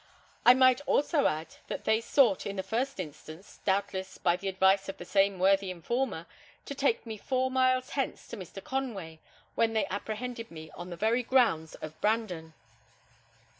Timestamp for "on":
10.71-10.89